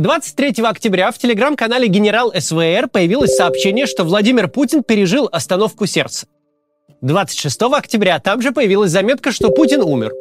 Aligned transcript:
23 0.00 0.64
октября 0.64 1.10
в 1.10 1.18
телеграм-канале 1.18 1.86
«Генерал 1.86 2.32
СВР» 2.34 2.88
появилось 2.90 3.36
сообщение, 3.36 3.84
что 3.84 4.02
Владимир 4.02 4.48
Путин 4.48 4.82
пережил 4.82 5.28
остановку 5.30 5.84
сердца. 5.84 6.26
26 7.02 7.60
октября 7.64 8.18
там 8.18 8.40
же 8.40 8.52
появилась 8.52 8.92
заметка, 8.92 9.30
что 9.30 9.50
Путин 9.50 9.82
умер. 9.82 10.14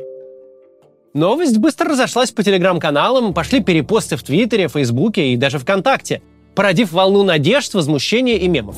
Новость 1.13 1.59
быстро 1.59 1.91
разошлась 1.91 2.31
по 2.31 2.43
телеграм-каналам, 2.43 3.33
пошли 3.33 3.63
перепосты 3.63 4.17
в 4.17 4.23
Твиттере, 4.23 4.67
Фейсбуке 4.67 5.29
и 5.29 5.37
даже 5.37 5.59
ВКонтакте, 5.59 6.21
породив 6.55 6.91
волну 6.91 7.23
надежд, 7.23 7.73
возмущения 7.73 8.35
и 8.35 8.49
мемов. 8.49 8.75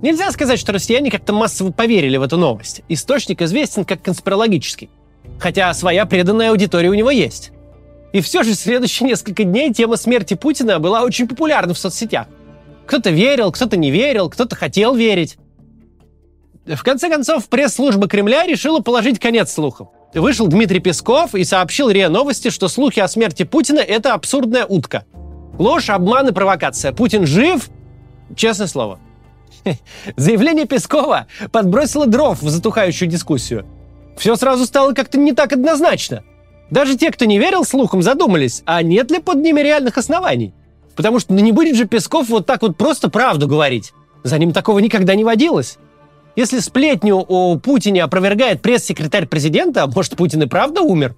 Нельзя 0.00 0.30
сказать, 0.30 0.60
что 0.60 0.70
россияне 0.70 1.10
как-то 1.10 1.32
массово 1.32 1.72
поверили 1.72 2.18
в 2.18 2.22
эту 2.22 2.36
новость. 2.36 2.82
Источник 2.88 3.42
известен 3.42 3.84
как 3.84 4.00
конспирологический. 4.00 4.90
Хотя 5.40 5.74
своя 5.74 6.06
преданная 6.06 6.50
аудитория 6.50 6.90
у 6.90 6.94
него 6.94 7.10
есть. 7.10 7.50
И 8.14 8.20
все 8.20 8.44
же 8.44 8.54
следующие 8.54 9.08
несколько 9.08 9.42
дней 9.42 9.74
тема 9.74 9.96
смерти 9.96 10.34
Путина 10.34 10.78
была 10.78 11.02
очень 11.02 11.26
популярна 11.26 11.74
в 11.74 11.78
соцсетях. 11.78 12.28
Кто-то 12.86 13.10
верил, 13.10 13.50
кто-то 13.50 13.76
не 13.76 13.90
верил, 13.90 14.30
кто-то 14.30 14.54
хотел 14.54 14.94
верить. 14.94 15.36
В 16.64 16.80
конце 16.84 17.10
концов, 17.10 17.48
пресс-служба 17.48 18.06
Кремля 18.06 18.46
решила 18.46 18.78
положить 18.78 19.18
конец 19.18 19.52
слухам. 19.52 19.88
Вышел 20.14 20.46
Дмитрий 20.46 20.78
Песков 20.78 21.34
и 21.34 21.42
сообщил 21.42 21.90
РИА 21.90 22.08
Новости, 22.08 22.50
что 22.50 22.68
слухи 22.68 23.00
о 23.00 23.08
смерти 23.08 23.42
Путина– 23.42 23.80
это 23.80 24.14
абсурдная 24.14 24.64
утка. 24.64 25.06
Ложь, 25.58 25.90
обман 25.90 26.28
и 26.28 26.32
провокация. 26.32 26.92
Путин 26.92 27.26
жив? 27.26 27.68
Честное 28.36 28.68
слово. 28.68 29.00
Заявление 30.16 30.66
Пескова 30.66 31.26
подбросило 31.50 32.06
дров 32.06 32.40
в 32.40 32.48
затухающую 32.48 33.08
дискуссию. 33.08 33.66
Все 34.16 34.36
сразу 34.36 34.66
стало 34.66 34.92
как-то 34.92 35.18
не 35.18 35.32
так 35.32 35.52
однозначно. 35.52 36.22
Даже 36.70 36.96
те, 36.96 37.10
кто 37.10 37.24
не 37.24 37.38
верил 37.38 37.64
слухам, 37.64 38.02
задумались, 38.02 38.62
а 38.64 38.82
нет 38.82 39.10
ли 39.10 39.18
под 39.18 39.36
ними 39.38 39.60
реальных 39.60 39.98
оснований? 39.98 40.54
Потому 40.96 41.18
что 41.18 41.32
ну, 41.32 41.40
не 41.40 41.52
будет 41.52 41.76
же 41.76 41.86
Песков 41.86 42.28
вот 42.28 42.46
так 42.46 42.62
вот 42.62 42.76
просто 42.76 43.10
правду 43.10 43.46
говорить. 43.46 43.92
За 44.22 44.38
ним 44.38 44.52
такого 44.52 44.78
никогда 44.78 45.14
не 45.14 45.24
водилось. 45.24 45.78
Если 46.36 46.58
сплетню 46.58 47.24
о 47.28 47.58
Путине 47.58 48.02
опровергает 48.02 48.60
пресс-секретарь 48.62 49.26
президента, 49.26 49.86
может, 49.86 50.16
Путин 50.16 50.42
и 50.42 50.46
правда 50.46 50.80
умер? 50.82 51.14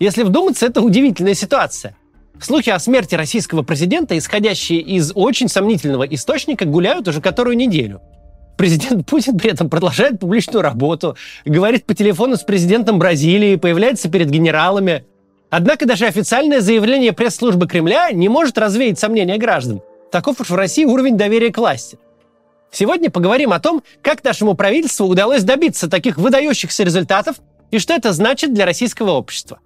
Если 0.00 0.22
вдуматься, 0.22 0.66
это 0.66 0.80
удивительная 0.80 1.34
ситуация. 1.34 1.96
Слухи 2.40 2.70
о 2.70 2.78
смерти 2.78 3.14
российского 3.14 3.62
президента, 3.62 4.16
исходящие 4.16 4.80
из 4.80 5.12
очень 5.14 5.48
сомнительного 5.48 6.04
источника, 6.04 6.64
гуляют 6.64 7.08
уже 7.08 7.20
которую 7.20 7.56
неделю. 7.56 8.00
Президент 8.58 9.06
Путин 9.06 9.38
при 9.38 9.52
этом 9.52 9.70
продолжает 9.70 10.18
публичную 10.18 10.62
работу, 10.62 11.16
говорит 11.44 11.86
по 11.86 11.94
телефону 11.94 12.36
с 12.36 12.42
президентом 12.42 12.98
Бразилии, 12.98 13.54
появляется 13.54 14.10
перед 14.10 14.30
генералами. 14.30 15.04
Однако 15.48 15.86
даже 15.86 16.06
официальное 16.06 16.60
заявление 16.60 17.12
пресс-службы 17.12 17.68
Кремля 17.68 18.10
не 18.10 18.28
может 18.28 18.58
развеять 18.58 18.98
сомнения 18.98 19.38
граждан. 19.38 19.80
Таков 20.10 20.40
уж 20.40 20.50
в 20.50 20.56
России 20.56 20.84
уровень 20.84 21.16
доверия 21.16 21.52
к 21.52 21.58
власти. 21.58 22.00
Сегодня 22.72 23.10
поговорим 23.10 23.52
о 23.52 23.60
том, 23.60 23.84
как 24.02 24.24
нашему 24.24 24.54
правительству 24.54 25.06
удалось 25.06 25.44
добиться 25.44 25.88
таких 25.88 26.16
выдающихся 26.16 26.82
результатов 26.82 27.36
и 27.70 27.78
что 27.78 27.94
это 27.94 28.12
значит 28.12 28.52
для 28.52 28.66
российского 28.66 29.12
общества. 29.12 29.60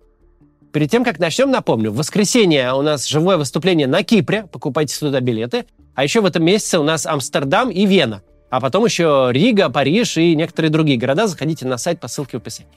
Перед 0.71 0.91
тем, 0.91 1.03
как 1.03 1.19
начнем, 1.19 1.51
напомню, 1.51 1.93
в 1.93 1.97
воскресенье 1.97 2.75
у 2.75 2.83
нас 2.83 3.07
живое 3.07 3.39
выступление 3.39 3.87
на 3.87 4.03
Кипре, 4.03 4.47
покупайте 4.53 4.99
туда 4.99 5.21
билеты. 5.21 5.65
А 5.95 6.05
еще 6.05 6.21
в 6.21 6.27
этом 6.27 6.45
месяце 6.45 6.79
у 6.79 6.83
нас 6.83 7.07
Амстердам 7.07 7.71
и 7.71 7.87
Вена. 7.87 8.23
А 8.53 8.61
потом 8.61 8.85
еще 8.85 9.31
Рига, 9.33 9.71
Париж 9.71 10.19
и 10.19 10.37
некоторые 10.37 10.71
другие 10.71 10.99
города. 10.99 11.27
Заходите 11.27 11.67
на 11.67 11.79
сайт 11.79 12.01
по 12.01 12.07
ссылке 12.07 12.37
в 12.37 12.43
описании. 12.43 12.71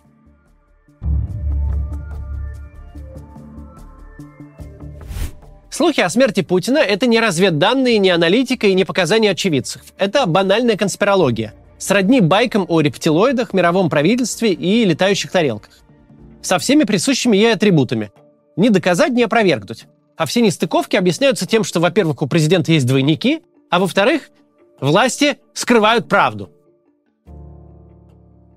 Слухи 5.69 5.99
о 5.99 6.09
смерти 6.09 6.43
Путина– 6.43 6.77
это 6.79 7.07
не 7.07 7.19
разведданные, 7.19 7.97
не 7.97 8.09
аналитика 8.09 8.67
и 8.67 8.73
не 8.73 8.85
показания 8.85 9.31
очевидцев. 9.31 9.81
Это 9.97 10.25
банальная 10.25 10.77
конспирология. 10.77 11.53
Сродни 11.77 12.21
байкам 12.21 12.65
о 12.69 12.79
рептилоидах, 12.79 13.51
мировом 13.51 13.89
правительстве 13.89 14.53
и 14.53 14.85
летающих 14.85 15.29
тарелках. 15.29 15.79
Со 16.41 16.57
всеми 16.57 16.85
присущими 16.85 17.35
ей 17.35 17.53
атрибутами. 17.53 18.11
Не 18.55 18.69
доказать, 18.69 19.11
не 19.11 19.23
опровергнуть. 19.23 19.87
А 20.15 20.25
все 20.25 20.39
нестыковки 20.39 20.95
объясняются 20.95 21.45
тем, 21.45 21.65
что, 21.65 21.81
во-первых, 21.81 22.21
у 22.21 22.27
президента 22.27 22.71
есть 22.71 22.87
двойники, 22.87 23.41
а 23.69 23.79
во-вторых, 23.79 24.29
власти 24.79 25.37
скрывают 25.53 26.07
правду. 26.07 26.51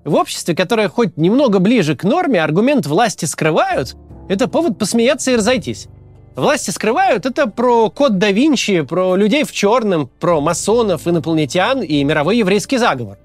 В 0.05 0.15
обществе, 0.15 0.55
которое 0.55 0.89
хоть 0.89 1.17
немного 1.17 1.59
ближе 1.59 1.95
к 1.95 2.03
норме, 2.03 2.41
аргумент 2.41 2.87
«власти 2.87 3.25
скрывают»– 3.25 3.95
это 4.29 4.47
повод 4.47 4.77
посмеяться 4.77 5.31
и 5.31 5.35
разойтись. 5.35 5.87
Власти 6.35 6.71
скрывают 6.71 7.25
это 7.25 7.47
про 7.47 7.89
код 7.89 8.17
да 8.17 8.31
Винчи, 8.31 8.81
про 8.81 9.15
людей 9.15 9.43
в 9.43 9.51
черном, 9.51 10.07
про 10.07 10.39
масонов, 10.39 11.07
инопланетян 11.07 11.81
и 11.81 12.03
мировой 12.03 12.37
еврейский 12.37 12.77
заговор. 12.77 13.17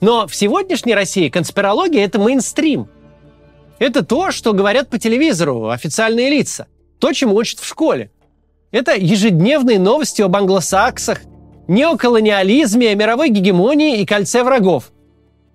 Но 0.00 0.26
в 0.26 0.34
сегодняшней 0.34 0.94
России 0.94 1.28
конспирология– 1.28 2.04
это 2.06 2.18
мейнстрим. 2.18 2.88
Это 3.78 4.04
то, 4.04 4.30
что 4.30 4.52
говорят 4.52 4.88
по 4.88 4.98
телевизору 4.98 5.68
официальные 5.68 6.30
лица. 6.30 6.68
То, 7.00 7.12
чему 7.12 7.34
учат 7.34 7.58
в 7.58 7.66
школе. 7.66 8.10
Это 8.70 8.94
ежедневные 8.94 9.78
новости 9.78 10.22
об 10.22 10.36
англосаксах, 10.36 11.22
неоколониализме, 11.70 12.94
мировой 12.94 13.30
гегемонии 13.30 14.00
и 14.00 14.06
кольце 14.06 14.42
врагов. 14.42 14.90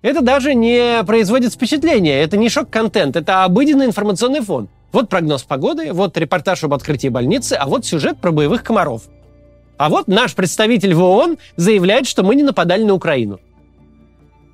Это 0.02 0.22
даже 0.22 0.54
не 0.54 1.04
производит 1.04 1.52
впечатления, 1.52 2.22
это 2.22 2.36
не 2.36 2.48
шок-контент, 2.48 3.16
это 3.16 3.44
обыденный 3.44 3.86
информационный 3.86 4.40
фон. 4.40 4.68
Вот 4.92 5.08
прогноз 5.08 5.42
погоды, 5.42 5.92
вот 5.92 6.16
репортаж 6.16 6.64
об 6.64 6.72
открытии 6.72 7.08
больницы, 7.08 7.52
а 7.52 7.66
вот 7.66 7.84
сюжет 7.84 8.18
про 8.18 8.32
боевых 8.32 8.62
комаров. 8.62 9.02
А 9.76 9.90
вот 9.90 10.08
наш 10.08 10.34
представитель 10.34 10.94
в 10.94 11.02
ООН 11.02 11.36
заявляет, 11.56 12.06
что 12.06 12.22
мы 12.22 12.34
не 12.34 12.42
нападали 12.42 12.82
на 12.82 12.94
Украину. 12.94 13.40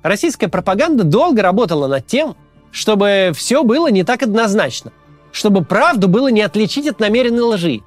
Российская 0.01 0.49
пропаганда 0.49 1.05
долго 1.05 1.41
работала 1.41 1.87
над 1.87 2.05
тем, 2.05 2.35
чтобы 2.71 3.31
все 3.33 3.63
было 3.63 3.89
не 3.89 4.03
так 4.03 4.21
однозначно, 4.21 4.91
чтобы 5.31 5.63
правду 5.63 6.09
было 6.09 6.27
не 6.27 6.41
отличить 6.41 6.87
от 6.87 6.99
намеренной 6.99 7.43
лжи. 7.43 7.81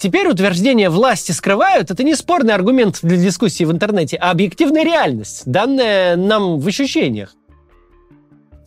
Теперь 0.00 0.28
утверждение 0.28 0.88
власти 0.88 1.32
скрывают– 1.32 1.90
это 1.92 2.02
не 2.02 2.14
спорный 2.14 2.54
аргумент 2.54 3.00
для 3.02 3.18
дискуссии 3.18 3.64
в 3.64 3.70
интернете, 3.70 4.16
а 4.16 4.30
объективная 4.30 4.82
реальность, 4.82 5.42
данная 5.44 6.16
нам 6.16 6.58
в 6.58 6.66
ощущениях. 6.66 7.34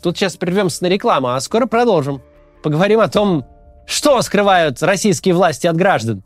Тут 0.04 0.16
сейчас 0.16 0.38
прервемся 0.38 0.84
на 0.84 0.90
рекламу, 0.90 1.30
а 1.30 1.40
скоро 1.40 1.66
продолжим. 1.66 2.22
Поговорим 2.62 3.00
о 3.00 3.08
том, 3.08 3.48
что 3.88 4.22
скрывают 4.22 4.84
российские 4.84 5.34
власти 5.34 5.66
от 5.66 5.76
граждан. 5.76 6.22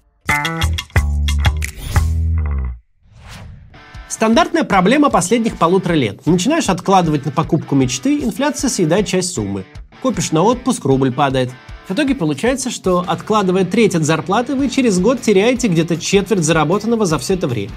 Стандартная 4.09 4.65
проблема 4.65 5.09
последних 5.09 5.57
полутора 5.57 5.93
лет. 5.93 6.25
Начинаешь 6.25 6.67
откладывать 6.67 7.25
на 7.25 7.31
покупку 7.31 7.75
мечты, 7.75 8.19
инфляция 8.25 8.69
съедает 8.69 9.07
часть 9.07 9.33
суммы. 9.33 9.63
Копишь 10.01 10.33
на 10.33 10.43
отпуск, 10.43 10.83
рубль 10.83 11.13
падает. 11.13 11.51
В 11.87 11.91
итоге 11.91 12.15
получается, 12.15 12.69
что 12.69 13.03
откладывая 13.07 13.63
треть 13.63 13.95
от 13.95 14.03
зарплаты, 14.03 14.55
вы 14.55 14.69
через 14.69 14.99
год 14.99 15.21
теряете 15.21 15.67
где-то 15.67 15.97
четверть 15.97 16.43
заработанного 16.43 17.05
за 17.05 17.17
все 17.17 17.35
это 17.35 17.47
время. 17.47 17.71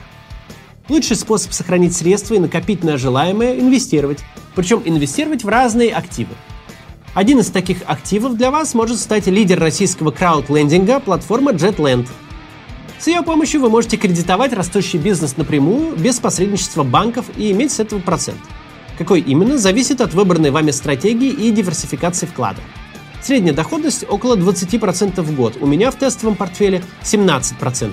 Лучший 0.88 1.16
способ 1.16 1.53
сохранить 1.53 1.94
средства 1.94 2.34
и 2.34 2.38
накопить 2.38 2.82
на 2.82 2.99
желаемое– 2.99 3.60
инвестировать. 3.60 4.19
Причем 4.56 4.82
инвестировать 4.84 5.44
в 5.44 5.49
разные 5.49 5.93
активы– 5.93 6.34
один 7.12 7.41
из 7.41 7.49
таких 7.49 7.78
активов 7.87 8.37
для 8.37 8.53
вас 8.53 8.72
может 8.75 8.99
стать 9.00 9.26
лидер 9.26 9.59
российского 9.59 10.12
краудлендинга 10.12 11.00
платформа 11.00 11.50
JetLand. 11.50 12.09
С 13.00 13.09
ее 13.09 13.22
помощью 13.22 13.60
вы 13.60 13.69
можете 13.69 13.97
кредитовать 13.97 14.53
растущий 14.53 14.99
бизнес 14.99 15.37
напрямую, 15.37 15.97
без 15.97 16.20
посредничества 16.20 16.84
банков 16.84 17.26
и 17.37 17.50
иметь 17.50 17.72
с 17.72 17.81
этого 17.81 17.99
процент. 17.99 18.38
Какой 18.97 19.20
именно, 19.20 19.59
зависит 19.59 20.00
от 20.00 20.15
выбранной 20.15 20.50
вами 20.50 20.70
стратегии 20.70 21.31
и 21.31 21.50
диверсификации 21.50 22.26
вклада. 22.26 22.60
Средняя 23.22 23.54
доходность 23.54 24.04
около 24.08 24.36
20% 24.36 25.20
в 25.20 25.36
год. 25.36 25.56
У 25.60 25.66
меня 25.66 25.91
в 25.91 25.97
тестовом 25.97 26.36
портфеле 26.36 26.82
17%. 27.02 27.93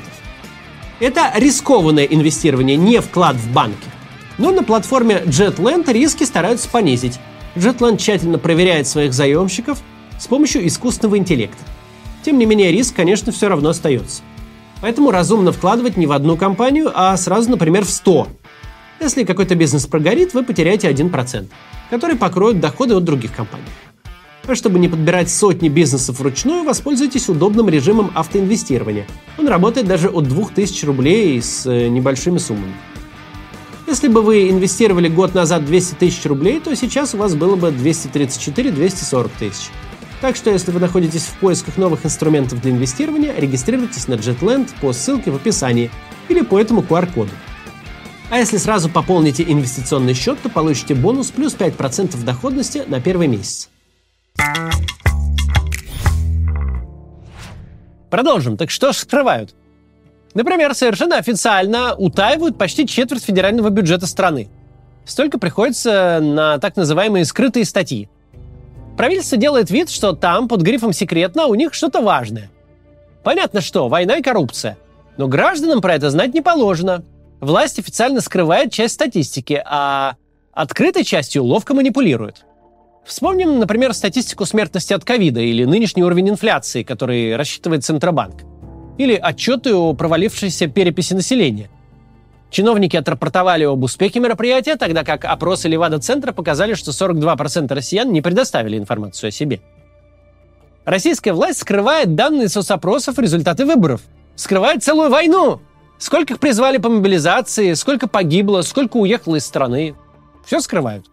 Это 0.99 1.31
рискованное 1.35 2.05
инвестирование, 2.05 2.77
не 2.77 3.01
вклад 3.01 3.35
в 3.35 3.51
банки. 3.51 3.87
Но 4.37 4.51
на 4.51 4.63
платформе 4.63 5.23
JetLand 5.25 5.91
риски 5.91 6.23
стараются 6.23 6.69
понизить, 6.69 7.19
Jetland 7.57 7.97
тщательно 7.97 8.37
проверяет 8.37 8.87
своих 8.87 9.13
заемщиков 9.13 9.79
с 10.19 10.27
помощью 10.27 10.65
искусственного 10.67 11.17
интеллекта. 11.17 11.63
Тем 12.23 12.37
не 12.37 12.45
менее, 12.45 12.71
риск, 12.71 12.95
конечно, 12.95 13.31
все 13.31 13.47
равно 13.47 13.69
остается. 13.69 14.21
Поэтому 14.81 15.11
разумно 15.11 15.51
вкладывать 15.51 15.97
не 15.97 16.05
в 16.07 16.11
одну 16.11 16.37
компанию, 16.37 16.91
а 16.93 17.15
сразу, 17.17 17.49
например, 17.49 17.83
в 17.83 17.89
100. 17.89 18.27
Если 18.99 19.23
какой-то 19.23 19.55
бизнес 19.55 19.85
прогорит, 19.85 20.33
вы 20.33 20.43
потеряете 20.43 20.89
1%, 20.89 21.47
который 21.89 22.15
покроет 22.15 22.59
доходы 22.59 22.95
от 22.95 23.03
других 23.03 23.35
компаний. 23.35 23.65
А 24.47 24.55
чтобы 24.55 24.79
не 24.79 24.87
подбирать 24.87 25.29
сотни 25.29 25.67
бизнесов 25.67 26.19
вручную, 26.19 26.63
воспользуйтесь 26.63 27.27
удобным 27.27 27.67
режимом 27.67 28.11
автоинвестирования. 28.15 29.05
Он 29.37 29.49
работает 29.49 29.87
даже 29.87 30.09
от 30.09 30.25
2000 30.25 30.85
рублей 30.85 31.41
с 31.41 31.65
э, 31.65 31.89
небольшими 31.89 32.37
суммами. 32.37 32.73
Если 33.87 34.07
бы 34.07 34.21
вы 34.21 34.49
инвестировали 34.49 35.09
год 35.09 35.33
назад 35.33 35.65
200 35.65 35.95
тысяч 35.95 36.25
рублей, 36.25 36.61
то 36.61 36.73
сейчас 36.75 37.13
у 37.13 37.17
вас 37.17 37.35
было 37.35 37.57
бы 37.57 37.69
234-240 37.69 39.31
тысяч. 39.37 39.69
Так 40.21 40.37
что, 40.37 40.49
если 40.49 40.71
вы 40.71 40.79
находитесь 40.79 41.23
в 41.23 41.33
поисках 41.39 41.77
новых 41.77 42.05
инструментов 42.05 42.61
для 42.61 42.71
инвестирования, 42.71 43.33
регистрируйтесь 43.37 44.07
на 44.07 44.13
JetLand 44.13 44.69
по 44.79 44.93
ссылке 44.93 45.29
в 45.29 45.35
описании 45.35 45.91
или 46.29 46.41
по 46.41 46.57
этому 46.57 46.81
QR-коду. 46.81 47.31
А 48.29 48.39
если 48.39 48.57
сразу 48.57 48.89
пополните 48.89 49.43
инвестиционный 49.43 50.13
счет, 50.13 50.37
то 50.41 50.49
получите 50.49 50.95
бонус 50.95 51.31
плюс 51.31 51.53
5% 51.53 52.23
доходности 52.23 52.83
на 52.87 52.99
первый 52.99 53.27
месяц. 53.27 53.69
Продолжим. 58.09 58.57
Так 58.57 58.69
что 58.69 58.93
ж 58.93 58.97
скрывают? 58.97 59.53
Например, 60.33 60.73
совершенно 60.73 61.17
официально 61.17 61.95
утаивают 61.95 62.57
почти 62.57 62.87
четверть 62.87 63.23
федерального 63.23 63.69
бюджета 63.69 64.07
страны. 64.07 64.49
Столько 65.05 65.39
приходится 65.39 66.19
на 66.21 66.57
так 66.59 66.75
называемые 66.75 67.25
скрытые 67.25 67.65
статьи. 67.65 68.09
Правительство 68.97 69.37
делает 69.37 69.69
вид, 69.69 69.89
что 69.89 70.13
там, 70.13 70.47
под 70.47 70.61
грифом 70.61 70.93
«секретно», 70.93 71.45
у 71.45 71.55
них 71.55 71.73
что-то 71.73 72.01
важное. 72.01 72.49
Понятно 73.23 73.61
что, 73.61 73.89
война 73.89 74.17
и 74.17 74.21
коррупция. 74.21 74.77
Но 75.17 75.27
гражданам 75.27 75.81
про 75.81 75.95
это 75.95 76.09
знать 76.09 76.33
не 76.33 76.41
положено– 76.41 77.03
власть 77.39 77.79
официально 77.79 78.21
скрывает 78.21 78.71
часть 78.71 78.95
статистики, 78.95 79.61
а 79.65 80.15
открытой 80.51 81.03
частью 81.03 81.43
ловко 81.43 81.73
манипулирует. 81.73 82.45
Вспомним, 83.07 83.57
например, 83.57 83.93
статистику 83.93 84.45
смертности 84.45 84.91
от 84.91 85.05
ковида 85.05 85.39
или 85.39 85.63
нынешний 85.63 86.03
уровень 86.03 86.29
инфляции, 86.29 86.83
который 86.83 87.37
рассчитывает 87.37 87.85
Центробанк. 87.85 88.41
Или 88.97 89.15
отчеты 89.15 89.73
о 89.73 89.93
провалившейся 89.93 90.67
переписи 90.67 91.13
населения. 91.13 91.69
Чиновники 92.49 92.97
отрапортовали 92.97 93.63
об 93.63 93.81
успехе 93.81 94.19
мероприятия, 94.19 94.75
тогда 94.75 95.05
как 95.05 95.23
опросы 95.23 95.69
Левада-центра 95.69 96.33
показали, 96.33 96.73
что 96.73 96.91
42% 96.91 97.73
россиян 97.73 98.11
не 98.11 98.21
предоставили 98.21 98.77
информацию 98.77 99.29
о 99.29 99.31
себе. 99.31 99.61
Российская 100.83 101.31
власть 101.31 101.59
скрывает 101.59 102.15
данные 102.15 102.49
соцопросов 102.49 103.19
результаты 103.19 103.65
выборов. 103.65 104.01
Скрывает 104.35 104.83
целую 104.83 105.09
войну! 105.09 105.61
Сколько 105.97 106.33
их 106.33 106.39
призвали 106.39 106.77
по 106.77 106.89
мобилизации, 106.89 107.73
сколько 107.73 108.09
погибло, 108.09 108.61
сколько 108.63 108.97
уехало 108.97 109.37
из 109.37 109.45
страны. 109.45 109.95
Все 110.45 110.59
скрывают. 110.59 111.05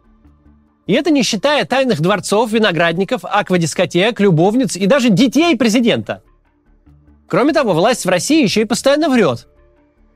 И 0.87 0.93
это 0.93 1.11
не 1.11 1.23
считая 1.23 1.65
тайных 1.65 2.01
дворцов, 2.01 2.53
виноградников, 2.53 3.25
аквадискотек, 3.25 4.21
любовниц 4.21 4.77
и 4.77 4.87
даже 4.87 5.09
детей 5.09 5.57
президента. 5.57 6.23
Кроме 7.27 7.53
того, 7.53 7.73
власть 7.73 8.05
в 8.05 8.09
России 8.09 8.43
еще 8.43 8.63
и 8.63 8.67
постоянно 8.67 9.09
врет. 9.09 9.49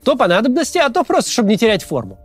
То 0.03 0.15
по 0.15 0.27
надобности, 0.27 0.77
а 0.77 0.89
то 0.89 1.03
просто, 1.03 1.31
чтобы 1.31 1.49
не 1.49 1.57
терять 1.57 1.83
форму. 1.83 2.19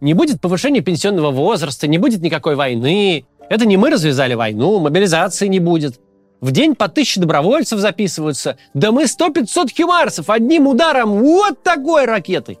Не 0.00 0.14
будет 0.14 0.40
повышения 0.40 0.80
пенсионного 0.80 1.30
возраста, 1.30 1.88
не 1.88 1.98
будет 1.98 2.20
никакой 2.20 2.54
войны. 2.54 3.24
Это 3.48 3.66
не 3.66 3.76
мы 3.76 3.90
развязали 3.90 4.34
войну, 4.34 4.78
мобилизации 4.78 5.48
не 5.48 5.58
будет. 5.58 5.98
В 6.40 6.52
день 6.52 6.76
по 6.76 6.88
тысяче 6.88 7.20
добровольцев 7.20 7.80
записываются. 7.80 8.58
Да 8.74 8.92
мы 8.92 9.04
100-500 9.04 9.70
химарсов 9.70 10.30
одним 10.30 10.68
ударом 10.68 11.18
вот 11.18 11.62
такой 11.62 12.04
ракетой. 12.04 12.58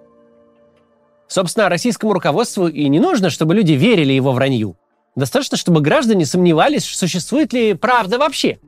Собственно, 1.28 1.68
российскому 1.68 2.14
руководству 2.14 2.68
и 2.68 2.88
не 2.88 2.98
нужно, 2.98 3.30
чтобы 3.30 3.54
люди 3.54 3.72
верили 3.72 4.12
его 4.12 4.32
вранью. 4.32 4.76
Достаточно, 5.14 5.56
чтобы 5.56 5.80
граждане 5.80 6.24
сомневались, 6.24 6.84
существует 6.84 7.52
ли 7.52 7.74
правда 7.74 8.18
вообще. 8.18 8.58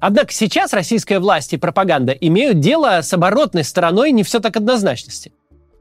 Однако 0.00 0.32
сейчас 0.32 0.72
российская 0.72 1.20
власть 1.20 1.52
и 1.52 1.56
пропаганда 1.58 2.12
имеют 2.12 2.60
дело 2.60 3.00
с 3.02 3.12
оборотной 3.12 3.64
стороной 3.64 4.12
не 4.12 4.22
все 4.22 4.40
так 4.40 4.56
однозначности. 4.56 5.32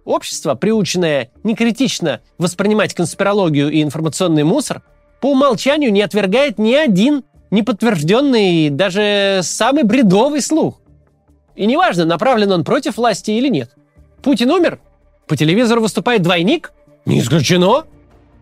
Общество, 0.04 0.56
приученное 0.56 1.32
некритично 1.44 2.22
воспринимать 2.38 2.94
конспирологию 2.94 3.72
и 3.72 3.82
информационный 3.82 4.44
мусор, 4.44 4.84
по 5.22 5.32
умолчанию 5.32 5.92
не 5.92 6.02
отвергает 6.02 6.60
ни 6.60 6.74
один 6.74 7.24
неподтвержденный, 7.50 8.70
даже 8.70 9.40
самый 9.44 9.84
бредовый 9.84 10.42
слух. 10.42 10.82
И 11.56 11.66
неважно, 11.66 12.06
направлен 12.06 12.52
он 12.52 12.64
против 12.64 12.98
власти 12.98 13.32
или 13.32 13.48
нет. 13.48 13.72
Путин 14.22 14.52
умер? 14.52 14.80
По 15.28 15.36
телевизору 15.36 15.82
выступает 15.82 16.22
двойник? 16.22 16.72
Не 17.06 17.20
исключено. 17.20 17.86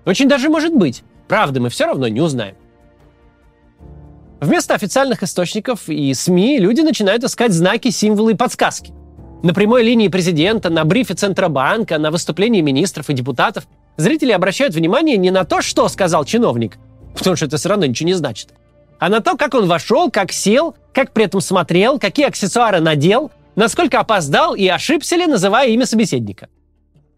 Очень 0.05 0.27
даже 0.27 0.49
может 0.49 0.73
быть. 0.73 1.03
Правда, 1.27 1.61
мы 1.61 1.69
все 1.69 1.85
равно 1.85 2.07
не 2.07 2.21
узнаем. 2.21 2.55
Вместо 4.41 4.73
официальных 4.73 5.23
источников 5.23 5.87
и 5.87 6.13
СМИ 6.13 6.59
люди 6.59 6.81
начинают 6.81 7.23
искать 7.23 7.53
знаки, 7.53 7.89
символы 7.89 8.33
и 8.33 8.35
подсказки. 8.35 8.93
На 9.41 9.53
прямой 9.53 9.83
линии 9.83 10.09
президента, 10.09 10.69
на 10.69 10.83
брифе 10.83 11.13
Центробанка, 11.13 11.97
на 11.97 12.11
выступлении 12.11 12.59
министров 12.59 13.09
и 13.09 13.13
депутатов 13.13 13.65
зрители 13.95 14.31
обращают 14.31 14.73
внимание 14.73 15.15
не 15.15 15.31
на 15.31 15.45
то, 15.45 15.61
что 15.61 15.87
сказал 15.87 16.25
чиновник, 16.25 16.77
потому 17.17 17.37
что 17.37 17.45
это 17.45 17.57
все 17.57 17.69
равно 17.69 17.85
ничего 17.85 18.07
не 18.07 18.13
значит, 18.13 18.49
а 18.99 19.09
на 19.09 19.21
то, 19.21 19.37
как 19.37 19.53
он 19.53 19.67
вошел, 19.67 20.11
как 20.11 20.31
сел, 20.31 20.75
как 20.93 21.11
при 21.11 21.25
этом 21.25 21.41
смотрел, 21.41 21.99
какие 21.99 22.27
аксессуары 22.27 22.79
надел, 22.79 23.31
насколько 23.55 23.99
опоздал 23.99 24.55
и 24.55 24.67
ошибся 24.67 25.15
ли, 25.15 25.25
называя 25.25 25.67
имя 25.69 25.85
собеседника. 25.85 26.47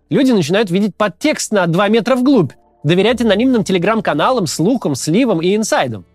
Люди 0.09 0.31
начинают 0.31 0.69
видеть 0.69 0.95
подтекст 0.95 1.51
на 1.51 1.65
2 1.67 1.87
метра 1.89 2.15
вглубь, 2.15 2.51
доверять 2.83 3.21
анонимным 3.21 3.63
телеграм-каналам, 3.63 4.47
слухам, 4.47 4.95
сливам 4.95 5.41
и 5.41 5.55
инсайдам. 5.55 6.05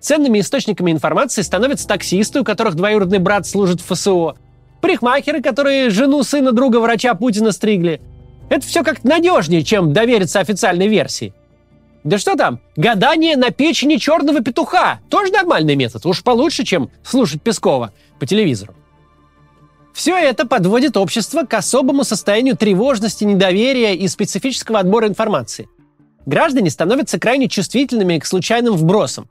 Ценными 0.00 0.40
источниками 0.40 0.90
информации 0.90 1.42
становятся 1.42 1.86
таксисты, 1.86 2.40
у 2.40 2.44
которых 2.44 2.74
двоюродный 2.74 3.18
брат 3.18 3.46
служит 3.46 3.80
в 3.80 3.92
ФСО, 3.92 4.36
парикмахеры, 4.80 5.42
которые 5.42 5.90
жену 5.90 6.22
сына 6.22 6.52
друга 6.52 6.78
врача 6.78 7.14
Путина 7.14 7.52
стригли. 7.52 8.00
Это 8.48 8.66
все 8.66 8.84
как-то 8.84 9.06
надежнее, 9.08 9.64
чем 9.64 9.92
довериться 9.92 10.40
официальной 10.40 10.88
версии– 10.88 11.34
да 12.06 12.18
что 12.18 12.36
там, 12.36 12.60
гадание 12.76 13.36
на 13.36 13.50
печени 13.50 13.96
черного 13.96 14.40
петуха. 14.40 15.00
Тоже 15.10 15.32
нормальный 15.32 15.74
метод. 15.74 16.06
Уж 16.06 16.22
получше, 16.22 16.62
чем 16.62 16.88
слушать 17.02 17.42
Пескова 17.42 17.92
по 18.20 18.26
телевизору. 18.26 18.76
Все 19.96 20.14
это 20.14 20.46
подводит 20.46 20.98
общество 20.98 21.44
к 21.44 21.54
особому 21.54 22.04
состоянию 22.04 22.54
тревожности, 22.54 23.24
недоверия 23.24 23.94
и 23.94 24.06
специфического 24.08 24.78
отбора 24.78 25.08
информации. 25.08 25.70
Граждане 26.26 26.68
становятся 26.68 27.18
крайне 27.18 27.48
чувствительными 27.48 28.18
к 28.18 28.26
случайным 28.26 28.74
вбросам. 28.74 29.26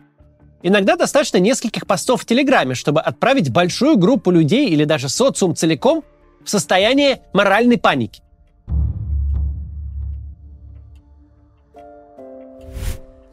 Иногда 0.64 0.96
достаточно 0.96 1.38
нескольких 1.38 1.86
постов 1.86 2.24
в 2.24 2.26
Телеграме, 2.26 2.74
чтобы 2.74 3.00
отправить 3.00 3.52
большую 3.52 3.98
группу 3.98 4.32
людей 4.32 4.68
или 4.70 4.86
даже 4.86 5.08
социум 5.08 5.56
целиком 5.56 6.04
в 6.44 6.50
состояние 6.50 7.22
моральной 7.32 7.78
паники. 7.78 8.24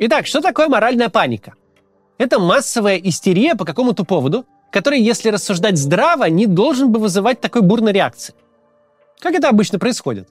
Итак, 0.00 0.26
что 0.26 0.42
такое 0.42 0.68
моральная 0.68 1.08
паника? 1.08 1.54
Это 2.18 2.38
массовая 2.38 2.98
истерия 2.98 3.54
по 3.54 3.64
какому-то 3.64 4.04
поводу, 4.04 4.44
который, 4.72 5.00
если 5.00 5.28
рассуждать 5.28 5.78
здраво, 5.78 6.24
не 6.24 6.46
должен 6.46 6.90
бы 6.90 6.98
вызывать 6.98 7.40
такой 7.40 7.62
бурной 7.62 7.92
реакции. 7.92 8.34
Как 9.20 9.34
это 9.34 9.48
обычно 9.48 9.78
происходит? 9.78 10.28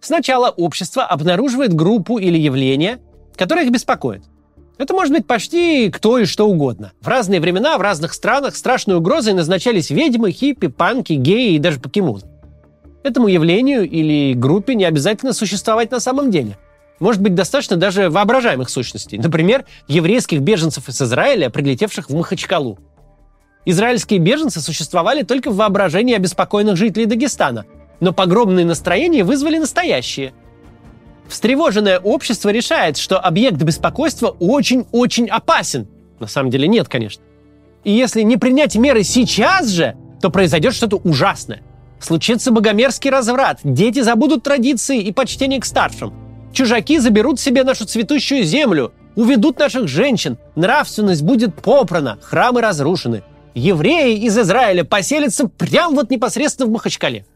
Сначала 0.00 0.48
общество 0.48 1.04
обнаруживает 1.04 1.74
группу 1.74 2.18
или 2.18 2.38
явление, 2.38 3.00
которое 3.34 3.66
их 3.66 3.72
беспокоит. 3.72 4.22
Это 4.78 4.94
может 4.94 5.12
быть 5.12 5.26
почти 5.26 5.90
кто 5.90 6.18
и 6.18 6.26
что 6.26 6.48
угодно. 6.48 6.92
В 7.00 7.08
разные 7.08 7.40
времена, 7.40 7.76
в 7.76 7.80
разных 7.82 8.14
странах 8.14 8.56
страшной 8.56 8.96
угрозой 8.96 9.34
назначались 9.34 9.90
ведьмы, 9.90 10.30
хиппи, 10.30 10.68
панки, 10.68 11.14
геи 11.14 11.54
и 11.54 11.58
даже 11.58 11.80
покемоны. 11.80 12.22
Этому 13.02 13.28
явлению 13.28 13.88
или 13.88 14.34
группе 14.34 14.74
не 14.74 14.84
обязательно 14.84 15.32
существовать 15.32 15.90
на 15.90 16.00
самом 16.00 16.30
деле– 16.30 16.56
может 16.98 17.20
быть 17.20 17.34
достаточно 17.34 17.76
даже 17.76 18.08
воображаемых 18.08 18.70
сущностей. 18.70 19.18
Например, 19.18 19.64
еврейских 19.86 20.40
беженцев 20.40 20.88
из 20.88 21.00
Израиля, 21.00 21.50
прилетевших 21.50 22.08
в 22.08 22.14
Махачкалу. 22.14 22.78
Израильские 23.66 24.18
беженцы 24.18 24.60
существовали 24.60 25.22
только 25.22 25.50
в 25.50 25.56
воображении 25.56 26.14
обеспокоенных 26.14 26.76
жителей 26.76 27.04
Дагестана, 27.04 27.66
но 28.00 28.14
погромные 28.14 28.64
настроения 28.64 29.24
вызвали 29.24 29.58
настоящие. 29.58 30.32
Встревоженное 31.28 31.98
общество 31.98 32.48
решает, 32.48 32.96
что 32.96 33.18
объект 33.18 33.56
беспокойства 33.56 34.28
очень-очень 34.40 35.28
опасен. 35.28 35.86
На 36.18 36.26
самом 36.26 36.50
деле 36.50 36.68
нет, 36.68 36.88
конечно. 36.88 37.22
И 37.84 37.92
если 37.92 38.22
не 38.22 38.38
принять 38.38 38.76
меры 38.76 39.02
сейчас 39.02 39.68
же, 39.68 39.96
то 40.22 40.30
произойдет 40.30 40.74
что-то 40.74 40.96
ужасное. 40.96 41.62
Случится 42.00 42.50
богомерзкий 42.52 43.10
разврат, 43.10 43.60
дети 43.64 44.00
забудут 44.00 44.44
традиции 44.44 45.00
и 45.00 45.12
почтение 45.12 45.60
к 45.60 45.66
старшим– 45.66 46.14
Чужаки 46.56 46.98
заберут 46.98 47.38
себе 47.38 47.64
нашу 47.64 47.84
цветущую 47.84 48.42
землю, 48.42 48.94
уведут 49.14 49.58
наших 49.58 49.88
женщин, 49.88 50.38
нравственность 50.54 51.22
будет 51.22 51.54
попрана, 51.54 52.16
храмы 52.22 52.62
разрушены. 52.62 53.22
Евреи 53.56 54.18
из 54.18 54.38
Израиля 54.38 54.84
поселятся 54.84 55.48
прямо 55.48 55.96
вот 55.96 56.10
непосредственно 56.10 56.68
в 56.68 56.72
Махачкале. 56.72 57.26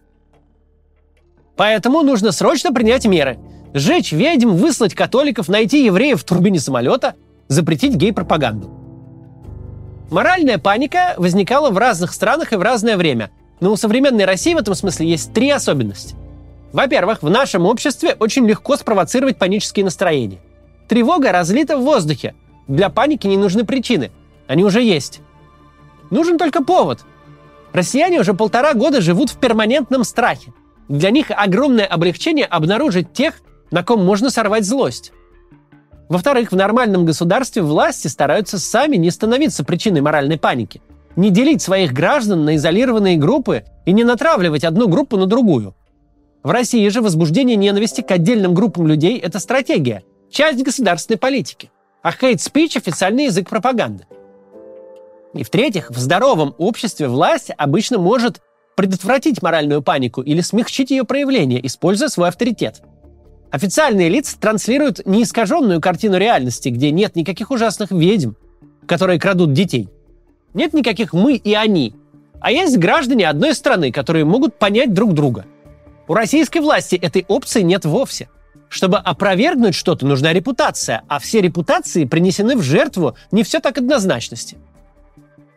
Поэтому 1.57 2.03
нужно 2.03 2.31
срочно 2.31 2.73
принять 2.73 3.07
меры. 3.07 3.39
Сжечь 3.75 4.13
ведьм, 4.13 4.51
выслать 4.51 4.95
католиков, 4.95 5.49
найти 5.49 5.85
евреев 5.85 6.21
в 6.21 6.25
турбине 6.25 6.61
самолета, 6.61 7.15
запретить 7.49 7.95
гей-пропаганду. 7.95 8.71
Моральная 10.11 10.59
паника 10.59 11.15
возникала 11.17 11.71
в 11.71 11.79
разных 11.79 12.13
странах 12.13 12.53
и 12.53 12.57
в 12.57 12.63
разное 12.63 12.97
время. 12.97 13.31
Но 13.61 13.73
у 13.73 13.77
современной 13.77 14.27
России 14.27 14.55
в 14.55 14.59
этом 14.59 14.75
смысле 14.77 15.09
есть 15.09 15.33
три 15.33 15.51
особенности– 15.51 16.15
во-первых, 16.73 17.23
в 17.23 17.31
нашем 17.31 17.67
обществе 17.67 18.17
очень 18.19 18.47
легко 18.47 18.77
спровоцировать 18.77 19.39
панические 19.39 19.85
настроения. 19.85 20.39
Тревога 20.89 21.33
разлита 21.33 21.77
в 21.77 21.83
воздухе. 21.83 22.35
Для 22.69 22.89
паники 22.91 23.27
не 23.27 23.37
нужны 23.37 23.65
причины. 23.65 24.13
Они 24.47 24.65
уже 24.65 24.83
есть. 24.83 25.21
Нужен 26.11 26.39
только 26.39 26.63
повод. 26.63 27.01
Россияне 27.73 28.21
уже 28.21 28.35
полтора 28.35 28.75
года 28.75 29.01
живут 29.01 29.31
в 29.31 29.37
перманентном 29.37 30.05
страхе. 30.05 30.53
Для 30.89 31.11
них 31.11 31.31
огромное 31.31 31.87
облегчение 31.87 32.47
обнаружить 32.47 33.13
тех, 33.13 33.41
на 33.71 33.85
ком 33.85 34.05
можно 34.05 34.29
сорвать 34.31 34.65
злость. 34.65 35.13
Во-вторых, 36.09 36.51
в 36.51 36.57
нормальном 36.57 37.05
государстве 37.05 37.63
власти 37.63 38.09
стараются 38.09 38.59
сами 38.59 38.97
не 38.97 39.13
становиться 39.13 39.65
причиной 39.65 40.01
моральной 40.01 40.37
паники, 40.37 40.83
не 41.15 41.31
делить 41.31 41.63
своих 41.63 41.93
граждан 41.93 42.45
на 42.45 42.57
изолированные 42.57 43.17
группы 43.17 43.63
и 43.87 43.93
не 43.93 44.03
натравливать 44.03 44.65
одну 44.65 44.89
группу 44.89 45.17
на 45.17 45.27
другую. 45.27 45.77
В 46.43 46.51
России 46.51 46.89
же 46.89 47.03
возбуждение 47.03 47.55
ненависти 47.55 48.01
к 48.01 48.11
отдельным 48.11 48.55
группам 48.55 48.89
людей– 48.89 49.19
это 49.21 49.39
стратегия, 49.39 50.03
часть 50.31 50.65
государственной 50.65 51.19
политики. 51.19 51.71
А 52.03 52.11
хейт-спич– 52.11 52.77
официальный 52.79 53.27
язык 53.27 53.49
пропаганды. 53.49 54.07
И 55.35 55.45
в-третьих, 55.45 55.91
в 55.91 55.99
здоровом 55.99 56.55
обществе 56.59 57.09
власть 57.09 57.51
обычно 57.57 57.99
может 57.99 58.41
предотвратить 58.77 59.43
моральную 59.43 59.83
панику 59.83 60.23
или 60.23 60.41
смягчить 60.41 60.91
ее 60.91 61.05
проявление, 61.05 61.65
используя 61.65 62.09
свой 62.09 62.29
авторитет. 62.29 62.83
Официальные 63.51 64.09
лица 64.09 64.39
транслируют 64.39 65.07
неискаженную 65.07 65.81
картину 65.81 66.19
реальности, 66.19 66.69
где 66.69 66.91
нет 66.91 67.17
никаких 67.17 67.51
ужасных 67.51 67.91
ведьм, 67.91 68.33
которые 68.87 69.21
крадут 69.21 69.53
детей. 69.53 69.89
Нет 70.55 70.73
никаких 70.73 71.13
«мы» 71.13 71.35
и 71.35 71.55
«они», 71.55 71.95
а 72.41 72.51
есть 72.51 72.79
граждане 72.79 73.29
одной 73.29 73.55
страны, 73.55 73.93
которые 73.93 74.25
могут 74.25 74.59
понять 74.59 74.95
друг 74.95 75.13
друга. 75.13 75.45
У 76.09 76.15
российской 76.15 76.61
власти 76.61 76.97
этой 76.97 77.25
опции 77.29 77.61
нет 77.61 77.85
вовсе. 77.85 78.29
Чтобы 78.69 78.99
опровергнуть 78.99 79.75
что-то, 79.75 80.07
нужна 80.07 80.33
репутация, 80.33 81.03
а 81.09 81.19
все 81.19 81.41
репутации 81.41 82.05
принесены 82.05 82.57
в 82.57 82.63
жертву 82.63 83.17
не 83.31 83.43
все 83.43 83.61
так 83.61 83.79
однозначности– 83.79 84.57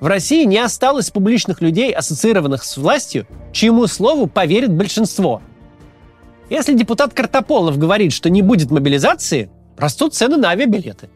в 0.03 0.05
России 0.05 0.43
не 0.43 0.57
осталось 0.57 1.11
публичных 1.11 1.61
людей, 1.61 1.93
ассоциированных 1.93 2.65
с 2.65 2.75
властью, 2.75 3.25
чьему 3.53 3.87
слову 3.87 4.27
поверит 4.27 4.73
большинство. 4.73 5.41
Если 6.49 6.73
депутат 6.73 7.13
Картополов 7.13 7.77
говорит, 7.77 8.11
что 8.11 8.29
не 8.29 8.41
будет 8.41 8.69
мобилизации, 8.69 9.49
растут 9.77 10.13
цены 10.13 10.35
на 10.35 10.49
авиабилеты. 10.49 11.09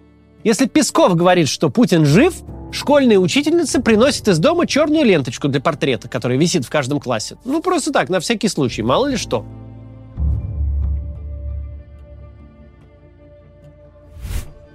Если 0.46 0.68
Песков 0.68 1.18
говорит, 1.18 1.50
что 1.50 1.70
Путин 1.70 2.06
жив, 2.06 2.34
школьные 2.72 3.20
учительницы 3.20 3.82
приносят 3.82 4.30
из 4.30 4.40
дома 4.40 4.66
черную 4.66 5.04
ленточку 5.04 5.50
для 5.50 5.60
портрета, 5.60 6.08
которая 6.08 6.38
висит 6.38 6.64
в 6.64 6.70
каждом 6.70 7.02
классе. 7.02 7.36
Ну, 7.44 7.62
просто 7.62 7.92
так, 7.92 8.08
на 8.08 8.22
всякий 8.22 8.48
случай, 8.48 8.84
мало 8.84 9.08
ли 9.08 9.18
что. 9.18 9.46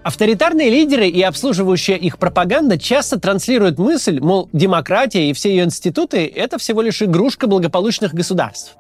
Авторитарные 0.03 0.69
лидеры 0.69 1.07
и 1.07 1.23
обслуживающая 1.23 1.95
их 1.95 2.19
пропаганда 2.19 2.77
часто 2.77 3.21
транслируют 3.21 3.79
мысль, 3.79 4.19
мол, 4.19 4.49
демократия 4.53 5.31
и 5.31 5.33
все 5.33 5.51
ее 5.51 5.65
институты– 5.65 6.27
это 6.35 6.59
всего 6.59 6.83
лишь 6.83 7.03
игрушка 7.03 7.47
благополучных 7.47 8.13
государств. 8.13 8.77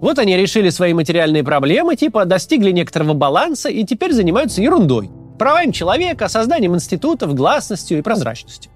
Вот 0.00 0.20
они 0.20 0.36
решили 0.36 0.70
свои 0.70 0.94
материальные 0.94 1.42
проблемы, 1.42 1.96
типа 1.96 2.24
достигли 2.26 2.70
некоторого 2.70 3.12
баланса 3.12 3.68
и 3.68 3.84
теперь 3.84 4.12
занимаются 4.12 4.62
ерундой. 4.62 5.10
Правами 5.36 5.72
человека, 5.72 6.28
созданием 6.28 6.76
институтов, 6.76 7.34
гласностью 7.34 7.98
и 7.98 8.02
прозрачностью. 8.02 8.70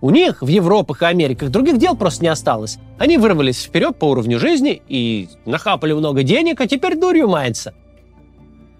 У 0.00 0.10
них 0.10 0.40
в 0.40 0.46
Европах 0.46 1.02
и 1.02 1.06
Америках 1.06 1.50
других 1.50 1.78
дел 1.78 1.94
просто 1.94 2.22
не 2.22 2.28
осталось. 2.28 2.78
Они 2.98 3.18
вырвались 3.18 3.62
вперед 3.62 3.98
по 3.98 4.06
уровню 4.06 4.38
жизни 4.38 4.82
и 4.88 5.28
нахапали 5.44 5.92
много 5.92 6.22
денег, 6.22 6.60
а 6.60 6.66
теперь 6.66 6.96
дурью 6.96 7.28
мается– 7.28 7.74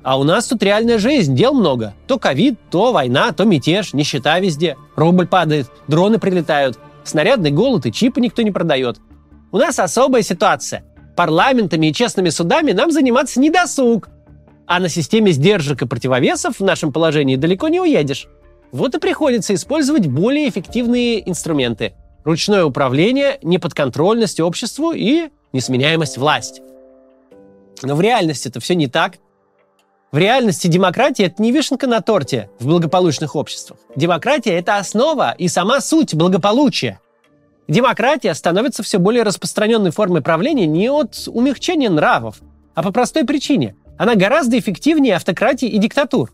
а 0.06 0.16
у 0.16 0.22
нас 0.22 0.46
тут 0.46 0.62
реальная 0.62 1.00
жизнь, 1.00 1.34
дел 1.34 1.52
много. 1.52 1.92
То 2.06 2.16
ковид, 2.20 2.60
то 2.70 2.92
война, 2.92 3.32
то 3.32 3.42
мятеж, 3.42 3.92
нищета 3.92 4.38
везде. 4.38 4.76
Рубль 4.94 5.26
падает, 5.26 5.66
дроны 5.88 6.20
прилетают, 6.20 6.78
снарядный 7.02 7.50
голод 7.50 7.86
и 7.86 7.92
чипы 7.92 8.20
никто 8.20 8.42
не 8.42 8.52
продает. 8.52 8.98
У 9.50 9.58
нас 9.58 9.80
особая 9.80 10.22
ситуация. 10.22 10.84
Парламентами 11.16 11.88
и 11.88 11.92
честными 11.92 12.28
судами 12.28 12.70
нам 12.70 12.92
заниматься 12.92 13.40
не 13.40 13.50
досуг. 13.50 14.08
А 14.68 14.78
на 14.78 14.88
системе 14.88 15.32
сдержек 15.32 15.82
и 15.82 15.86
противовесов 15.86 16.60
в 16.60 16.64
нашем 16.64 16.92
положении 16.92 17.34
далеко 17.34 17.66
не 17.66 17.80
уедешь. 17.80 18.28
Вот 18.70 18.94
и 18.94 19.00
приходится 19.00 19.54
использовать 19.54 20.06
более 20.06 20.48
эффективные 20.48 21.28
инструменты. 21.28 21.94
Ручное 22.22 22.64
управление, 22.64 23.40
неподконтрольность 23.42 24.38
обществу 24.38 24.92
и 24.92 25.30
несменяемость 25.52 26.16
власти. 26.16 26.62
Но 27.82 27.96
в 27.96 28.00
реальности 28.00 28.46
это 28.46 28.60
все 28.60 28.76
не 28.76 28.86
так. 28.86 29.16
В 30.12 30.18
реальности 30.18 30.68
демократия– 30.68 31.24
это 31.26 31.42
не 31.42 31.50
вишенка 31.50 31.88
на 31.88 32.00
торте 32.00 32.48
в 32.60 32.66
благополучных 32.66 33.34
обществах. 33.34 33.80
Демократия– 33.96 34.52
это 34.58 34.76
основа 34.76 35.34
и 35.36 35.48
сама 35.48 35.80
суть 35.80 36.14
благополучия. 36.14 37.00
Демократия 37.66 38.32
становится 38.34 38.84
все 38.84 38.98
более 38.98 39.24
распространенной 39.24 39.90
формой 39.90 40.22
правления 40.22 40.66
не 40.66 40.88
от 40.88 41.26
умягчения 41.26 41.90
нравов, 41.90 42.36
а 42.74 42.84
по 42.84 42.92
простой 42.92 43.24
причине. 43.24 43.74
Она 43.98 44.14
гораздо 44.14 44.56
эффективнее 44.56 45.16
автократии 45.16 45.68
и 45.68 45.78
диктатур. 45.78 46.32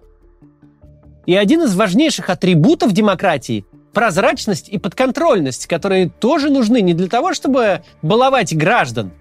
И 1.24 1.34
один 1.34 1.62
из 1.62 1.74
важнейших 1.74 2.28
атрибутов 2.28 2.92
демократии– 2.92 3.64
прозрачность 3.94 4.68
и 4.68 4.78
подконтрольность, 4.78 5.66
которые 5.66 6.10
тоже 6.10 6.50
нужны 6.50 6.82
не 6.82 6.92
для 6.92 7.08
того, 7.08 7.32
чтобы 7.32 7.82
баловать 8.02 8.54
граждан, 8.54 9.12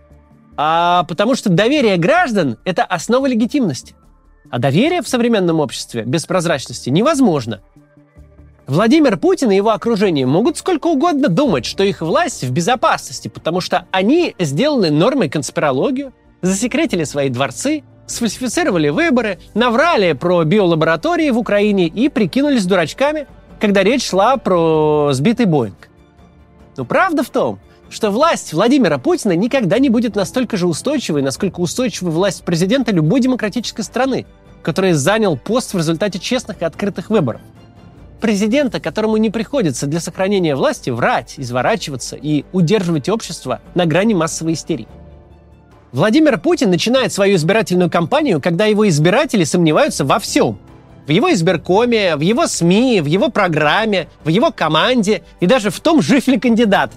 а 0.57 1.03
потому 1.03 1.35
что 1.35 1.49
доверие 1.49 1.95
граждан– 1.95 2.57
это 2.65 2.83
основа 2.83 3.27
легитимности. 3.27 3.95
А 4.49 4.59
доверие 4.59 5.01
в 5.01 5.07
современном 5.07 5.59
обществе 5.59 6.03
без 6.03 6.25
прозрачности 6.25 6.89
невозможно. 6.89 7.61
Владимир 8.67 9.17
Путин 9.17 9.51
и 9.51 9.55
его 9.55 9.71
окружение 9.71 10.25
могут 10.25 10.57
сколько 10.57 10.87
угодно 10.87 11.27
думать, 11.27 11.65
что 11.65 11.83
их 11.83 12.01
власть 12.01 12.43
в 12.43 12.51
безопасности, 12.51 13.27
потому 13.27 13.59
что 13.59 13.85
они 13.91 14.35
сделаны 14.39 14.91
нормой 14.91 15.29
конспирологию, 15.29 16.13
засекретили 16.41 17.03
свои 17.03 17.29
дворцы, 17.29 17.83
сфальсифицировали 18.07 18.89
выборы, 18.89 19.39
наврали 19.53 20.13
про 20.13 20.43
биолаборатории 20.43 21.29
в 21.31 21.37
Украине 21.37 21.87
и 21.87 22.09
прикинулись 22.09 22.65
дурачками, 22.65 23.27
когда 23.59 23.83
речь 23.83 24.07
шла 24.07 24.37
про 24.37 25.09
сбитый 25.13 25.45
Боинг. 25.45 25.89
Но 26.77 26.85
правда 26.85 27.23
в 27.23 27.29
том, 27.29 27.59
что 27.91 28.09
власть 28.09 28.53
Владимира 28.53 28.97
Путина 28.97 29.33
никогда 29.33 29.77
не 29.77 29.89
будет 29.89 30.15
настолько 30.15 30.57
же 30.57 30.65
устойчивой, 30.65 31.21
насколько 31.21 31.59
устойчива 31.59 32.09
власть 32.09 32.43
президента 32.43 32.91
любой 32.91 33.19
демократической 33.19 33.83
страны– 33.83 34.25
который 34.61 34.93
занял 34.93 35.37
пост 35.37 35.73
в 35.73 35.77
результате 35.77 36.19
честных 36.19 36.61
и 36.61 36.65
открытых 36.65 37.09
выборов. 37.09 37.41
Президента, 38.19 38.79
которому 38.79 39.17
не 39.17 39.31
приходится 39.31 39.87
для 39.87 39.99
сохранения 39.99 40.55
власти 40.55 40.91
врать, 40.91 41.35
изворачиваться 41.37 42.15
и 42.15 42.45
удерживать 42.51 43.09
общество 43.09 43.61
на 43.73 43.85
грани 43.85 44.13
массовой 44.13 44.53
истерии. 44.53 44.87
Владимир 45.91 46.39
Путин 46.39 46.69
начинает 46.69 47.11
свою 47.11 47.35
избирательную 47.35 47.89
кампанию, 47.89 48.39
когда 48.39 48.65
его 48.65 48.87
избиратели 48.87 49.43
сомневаются 49.43 50.05
во 50.05 50.19
всем. 50.19 50.59
В 51.07 51.09
его 51.09 51.33
избиркоме, 51.33 52.15
в 52.15 52.21
его 52.21 52.45
СМИ, 52.45 53.01
в 53.01 53.07
его 53.07 53.29
программе, 53.29 54.07
в 54.23 54.29
его 54.29 54.51
команде 54.51 55.23
и 55.39 55.47
даже 55.47 55.71
в 55.71 55.79
том, 55.79 56.01
жив 56.01 56.27
ли 56.27 56.39
кандидат. 56.39 56.91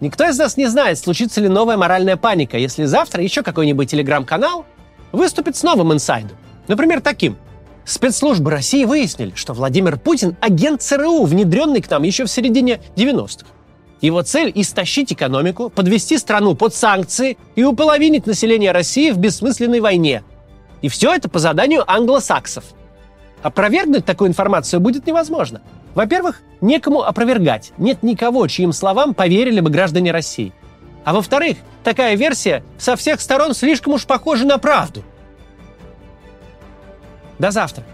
Никто 0.00 0.26
из 0.26 0.38
нас 0.38 0.56
не 0.56 0.66
знает, 0.66 0.98
случится 0.98 1.40
ли 1.40 1.48
новая 1.48 1.76
моральная 1.76 2.16
паника, 2.16 2.56
если 2.56 2.84
завтра 2.84 3.22
еще 3.22 3.42
какой-нибудь 3.42 3.90
телеграм-канал 3.90 4.64
выступит 5.12 5.56
с 5.56 5.62
новым 5.62 5.92
инсайдом. 5.92 6.36
Например, 6.68 7.00
таким. 7.00 7.36
Спецслужбы 7.84 8.50
России 8.50 8.84
выяснили, 8.84 9.32
что 9.34 9.52
Владимир 9.52 9.98
Путин– 9.98 10.36
агент 10.40 10.80
ЦРУ, 10.80 11.24
внедренный 11.24 11.82
к 11.82 11.90
нам 11.90 12.02
еще 12.02 12.24
в 12.24 12.30
середине 12.30 12.80
90-х. 12.96 13.46
Его 14.00 14.22
цель– 14.22 14.50
истощить 14.54 15.12
экономику, 15.12 15.68
подвести 15.68 16.16
страну 16.16 16.54
под 16.54 16.74
санкции 16.74 17.36
и 17.54 17.64
уполовинить 17.64 18.26
население 18.26 18.72
России 18.72 19.10
в 19.10 19.18
бессмысленной 19.18 19.80
войне. 19.80 20.22
И 20.80 20.88
все 20.88 21.12
это 21.12 21.28
по 21.28 21.38
заданию 21.38 21.84
англосаксов. 21.90 22.64
Опровергнуть 23.42 24.06
такую 24.06 24.28
информацию 24.28 24.80
будет 24.80 25.06
невозможно. 25.06 25.60
Во-первых, 25.94 26.42
некому 26.60 27.02
опровергать. 27.02 27.72
Нет 27.78 28.02
никого, 28.02 28.46
чьим 28.46 28.72
словам 28.72 29.14
поверили 29.14 29.60
бы 29.60 29.70
граждане 29.70 30.12
России. 30.12 30.52
А 31.04 31.12
во-вторых, 31.12 31.58
такая 31.82 32.14
версия 32.16 32.62
со 32.78 32.96
всех 32.96 33.20
сторон 33.20 33.54
слишком 33.54 33.94
уж 33.94 34.06
похожа 34.06 34.46
на 34.46 34.58
правду. 34.58 35.02
До 37.38 37.50
завтра. 37.50 37.84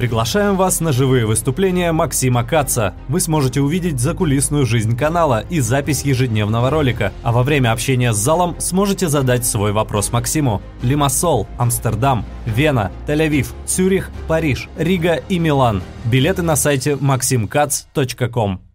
Приглашаем 0.00 0.56
вас 0.56 0.80
на 0.80 0.92
живые 0.92 1.26
выступления 1.26 1.92
Максима 1.92 2.42
Каца. 2.42 2.94
Вы 3.08 3.20
сможете 3.20 3.60
увидеть 3.60 4.00
закулисную 4.00 4.64
жизнь 4.64 4.96
канала 4.96 5.44
и 5.50 5.60
запись 5.60 6.04
ежедневного 6.06 6.70
ролика, 6.70 7.12
а 7.22 7.32
во 7.32 7.42
время 7.42 7.70
общения 7.70 8.14
с 8.14 8.16
залом 8.16 8.58
сможете 8.60 9.08
задать 9.08 9.44
свой 9.44 9.72
вопрос 9.72 10.10
Максиму. 10.10 10.62
Лимассол, 10.80 11.46
Амстердам, 11.58 12.24
Вена, 12.46 12.90
Тель-Авив, 13.06 13.48
Цюрих, 13.66 14.10
Париж, 14.26 14.70
Рига 14.78 15.16
и 15.16 15.38
Милан. 15.38 15.82
Билеты 16.06 16.40
на 16.40 16.56
сайте 16.56 16.92
maximkatz.com. 16.92 18.69